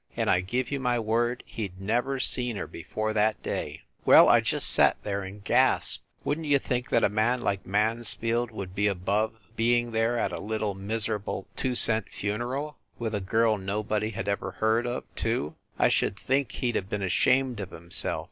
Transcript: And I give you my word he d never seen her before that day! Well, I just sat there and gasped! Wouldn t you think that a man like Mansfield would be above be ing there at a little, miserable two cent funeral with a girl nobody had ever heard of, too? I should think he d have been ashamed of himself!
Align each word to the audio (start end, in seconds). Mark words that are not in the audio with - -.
And 0.15 0.31
I 0.31 0.41
give 0.41 0.71
you 0.71 0.79
my 0.79 0.97
word 0.97 1.43
he 1.45 1.67
d 1.67 1.75
never 1.77 2.19
seen 2.19 2.55
her 2.55 2.65
before 2.65 3.13
that 3.13 3.43
day! 3.43 3.83
Well, 4.03 4.29
I 4.29 4.41
just 4.41 4.71
sat 4.71 4.97
there 5.03 5.21
and 5.21 5.43
gasped! 5.43 6.03
Wouldn 6.23 6.41
t 6.43 6.49
you 6.49 6.57
think 6.57 6.89
that 6.89 7.03
a 7.03 7.07
man 7.07 7.43
like 7.43 7.67
Mansfield 7.67 8.49
would 8.49 8.73
be 8.73 8.87
above 8.87 9.35
be 9.55 9.77
ing 9.77 9.91
there 9.91 10.17
at 10.17 10.31
a 10.31 10.41
little, 10.41 10.73
miserable 10.73 11.45
two 11.55 11.75
cent 11.75 12.09
funeral 12.11 12.79
with 12.97 13.13
a 13.13 13.21
girl 13.21 13.59
nobody 13.59 14.09
had 14.09 14.27
ever 14.27 14.53
heard 14.53 14.87
of, 14.87 15.03
too? 15.13 15.53
I 15.77 15.87
should 15.89 16.17
think 16.17 16.51
he 16.53 16.71
d 16.71 16.79
have 16.79 16.89
been 16.89 17.03
ashamed 17.03 17.59
of 17.59 17.69
himself! 17.69 18.19